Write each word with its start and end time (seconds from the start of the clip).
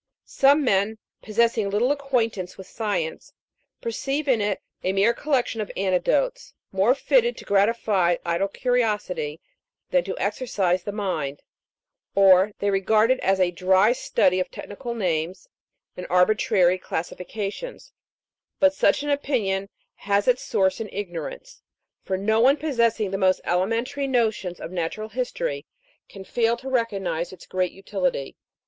Some 0.25 0.63
men, 0.63 0.97
possessing 1.21 1.69
little 1.69 1.91
acquaintance 1.91 2.57
with 2.57 2.65
science, 2.65 3.33
perceive 3.81 4.27
in 4.27 4.41
it 4.41 4.59
a 4.83 4.93
mere 4.93 5.13
collection 5.13 5.61
of 5.61 5.71
anecdotes, 5.77 6.55
more 6.71 6.95
fitted 6.95 7.37
to 7.37 7.45
gratify 7.45 8.15
idle 8.25 8.47
curiosity 8.47 9.39
than 9.91 10.03
to 10.05 10.17
exercise 10.17 10.81
the 10.81 10.91
mind; 10.91 11.43
or 12.15 12.51
they 12.57 12.71
regard 12.71 13.11
it 13.11 13.19
as 13.19 13.39
a 13.39 13.51
dry 13.51 13.91
study 13.93 14.39
of 14.39 14.49
technical 14.49 14.95
names 14.95 15.47
and 15.95 16.07
arbitrary 16.09 16.79
classifications; 16.79 17.93
but 18.59 18.73
such 18.73 19.03
an 19.03 19.11
opinion 19.11 19.69
has 19.97 20.27
its 20.27 20.41
source 20.41 20.79
in 20.79 20.89
ignorance, 20.91 21.61
for 22.01 22.17
no 22.17 22.39
one 22.39 22.57
possessing 22.57 23.11
the 23.11 23.19
most 23.19 23.39
elementary 23.43 24.07
notions 24.07 24.59
of 24.59 24.71
natural 24.71 25.09
history 25.09 25.67
can 26.09 26.23
fail 26.23 26.57
to 26.57 26.69
recognise 26.69 27.31
its 27.31 27.45
great 27.45 27.71
utility. 27.71 28.35